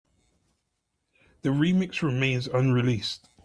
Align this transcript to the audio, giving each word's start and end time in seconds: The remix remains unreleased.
The 1.43 1.49
remix 1.49 2.01
remains 2.01 2.47
unreleased. 2.47 3.29